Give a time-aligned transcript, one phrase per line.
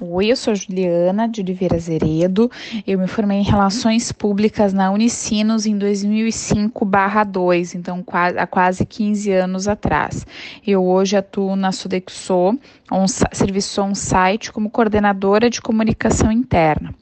[0.00, 2.50] Oi, eu sou a Juliana de Oliveira Zeredo.
[2.84, 8.04] Eu me formei em Relações Públicas na Unicinos em 2005/2, então
[8.36, 10.26] há quase 15 anos atrás.
[10.66, 12.58] Eu hoje atuo na Sodexo,
[12.90, 16.92] um serviço on-site como coordenadora de comunicação interna.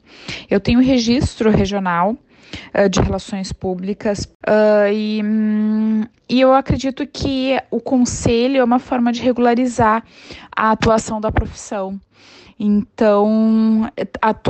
[0.47, 2.15] Eu tenho registro regional
[2.77, 8.77] uh, de relações públicas uh, e, hum, e eu acredito que o conselho é uma
[8.77, 10.03] forma de regularizar
[10.55, 11.99] a atuação da profissão.
[12.59, 13.89] Então,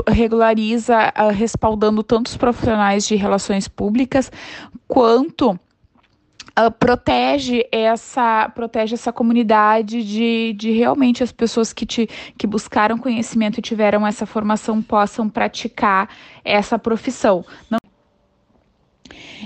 [0.07, 4.31] regulariza respaldando tanto os profissionais de relações públicas
[4.87, 5.57] quanto
[6.55, 12.95] Uh, protege essa protege essa comunidade de, de realmente as pessoas que, te, que buscaram
[12.95, 16.07] conhecimento e tiveram essa formação possam praticar
[16.45, 17.43] essa profissão.
[17.71, 17.79] Não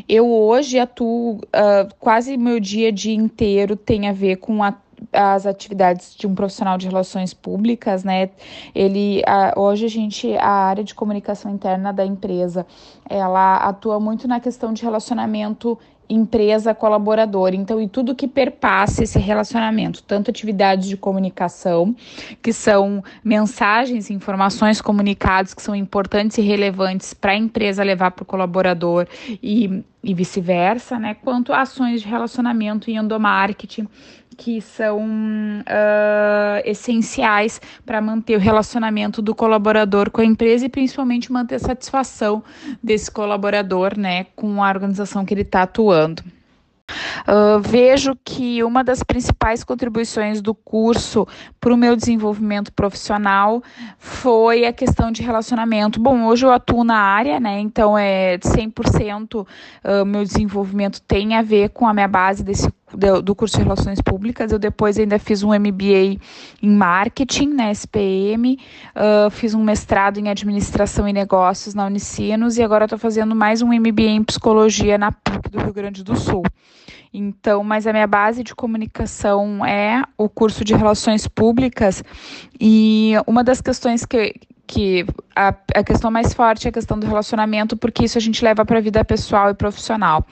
[0.09, 4.73] eu hoje atuo uh, quase meu dia dia inteiro tem a ver com a
[5.11, 8.29] as atividades de um profissional de relações públicas, né?
[8.73, 9.21] Ele
[9.55, 12.65] hoje a gente a área de comunicação interna da empresa,
[13.09, 15.77] ela atua muito na questão de relacionamento
[16.09, 17.53] empresa colaborador.
[17.53, 21.95] Então, e tudo que perpassa esse relacionamento, tanto atividades de comunicação,
[22.41, 28.23] que são mensagens, informações, comunicados que são importantes e relevantes para a empresa levar para
[28.23, 29.07] o colaborador
[29.43, 31.13] e, e vice-versa, né?
[31.15, 33.87] Quanto ações de relacionamento e endomarketing
[34.37, 41.31] que são uh, essenciais para manter o relacionamento do colaborador com a empresa e principalmente
[41.31, 42.43] manter a satisfação
[42.81, 46.23] desse colaborador né, com a organização que ele está atuando.
[47.27, 51.27] Uh, vejo que uma das principais contribuições do curso
[51.59, 53.61] para o meu desenvolvimento profissional
[53.97, 55.99] foi a questão de relacionamento.
[55.99, 57.59] Bom, hoje eu atuo na área, né?
[57.59, 63.35] Então é 100% uh, meu desenvolvimento tem a ver com a minha base desse do,
[63.35, 64.51] curso de Relações Públicas.
[64.51, 66.19] Eu depois ainda fiz um MBA
[66.61, 68.57] em Marketing na SPM,
[68.95, 73.61] uh, fiz um mestrado em Administração e Negócios na Unicinos e agora estou fazendo mais
[73.61, 76.43] um MBA em Psicologia na PUC do Rio Grande do Sul.
[77.13, 82.03] Então, mas a minha base de comunicação é o curso de Relações Públicas
[82.59, 84.35] e uma das questões que,
[84.67, 88.43] que a, a, questão mais forte é a questão do relacionamento, porque isso a gente
[88.43, 90.25] leva para a vida pessoal e profissional.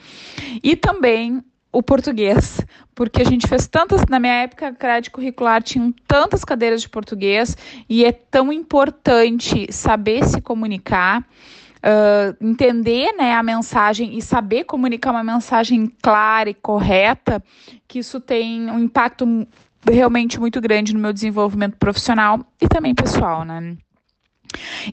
[0.62, 1.42] E também
[1.72, 2.60] o português,
[2.94, 6.88] porque a gente fez tantas, na minha época, a grade curricular tinha tantas cadeiras de
[6.88, 7.56] português
[7.88, 15.10] e é tão importante saber se comunicar, uh, entender né, a mensagem e saber comunicar
[15.10, 17.42] uma mensagem clara e correta,
[17.86, 19.46] que isso tem um impacto
[19.88, 23.76] realmente muito grande no meu desenvolvimento profissional e também pessoal, né?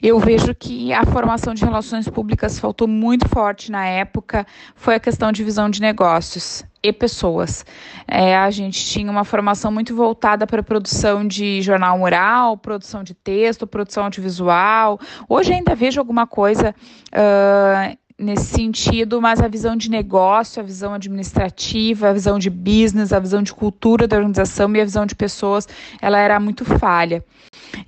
[0.02, 5.00] Eu vejo que a formação de relações públicas faltou muito forte na época, foi a
[5.00, 7.64] questão de visão de negócios e pessoas.
[8.06, 13.02] É, a gente tinha uma formação muito voltada para a produção de jornal mural, produção
[13.02, 15.00] de texto, produção audiovisual.
[15.28, 16.74] Hoje ainda vejo alguma coisa.
[17.12, 23.12] Uh, nesse sentido, mas a visão de negócio, a visão administrativa, a visão de business,
[23.12, 25.68] a visão de cultura da organização e a visão de pessoas,
[26.00, 27.24] ela era muito falha.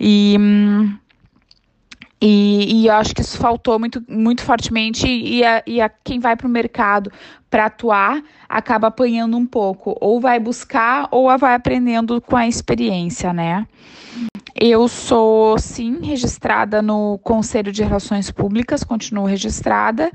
[0.00, 0.96] E hum,
[2.20, 6.18] e, e eu acho que isso faltou muito, muito fortemente, e, a, e a quem
[6.18, 7.10] vai para o mercado
[7.50, 13.32] para atuar acaba apanhando um pouco, ou vai buscar ou vai aprendendo com a experiência,
[13.32, 13.66] né?
[14.58, 20.10] Eu sou, sim, registrada no Conselho de Relações Públicas, continuo registrada,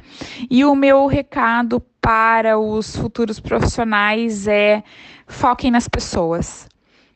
[0.49, 4.83] e o meu recado para os futuros profissionais é
[5.27, 6.67] foquem nas pessoas.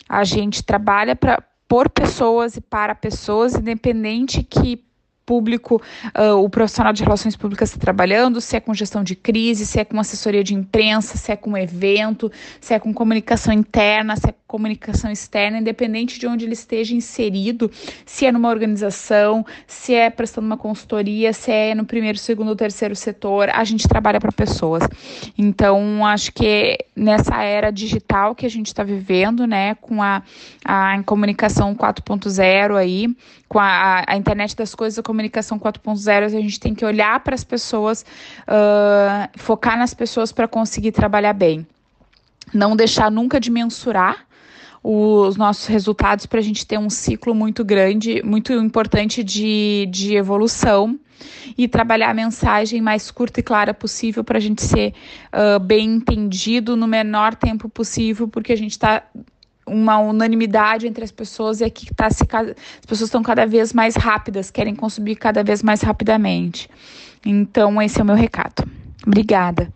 [0.08, 4.84] A gente trabalha para por pessoas e para pessoas, independente que
[5.26, 5.82] público,
[6.18, 9.80] uh, o profissional de relações públicas está trabalhando, se é com gestão de crise, se
[9.80, 12.32] é com assessoria de imprensa, se é com evento,
[12.62, 16.96] se é com comunicação interna, se é com comunicação externa, independente de onde ele esteja
[16.96, 17.70] inserido,
[18.06, 22.56] se é numa organização, se é prestando uma consultoria, se é no primeiro, segundo ou
[22.56, 24.84] terceiro setor, a gente trabalha para pessoas.
[25.38, 30.22] Então, acho que nessa era digital que a gente está vivendo, né, com a,
[30.64, 33.08] a comunicação 4.0 aí,
[33.48, 37.34] com a, a internet das coisas, a comunicação 4.0, a gente tem que olhar para
[37.34, 38.06] as pessoas,
[38.42, 41.66] uh, focar nas pessoas para conseguir trabalhar bem.
[42.54, 44.26] Não deixar nunca de mensurar
[44.84, 50.16] os nossos resultados para a gente ter um ciclo muito grande, muito importante de, de
[50.16, 51.00] evolução
[51.58, 54.94] e trabalhar a mensagem mais curta e clara possível para a gente ser
[55.34, 59.02] uh, bem entendido no menor tempo possível, porque a gente está
[59.66, 63.96] uma unanimidade entre as pessoas é que tá se, as pessoas estão cada vez mais
[63.96, 66.70] rápidas, querem consumir cada vez mais rapidamente.
[67.26, 68.64] Então, esse é o meu recado.
[69.06, 69.72] Obrigada.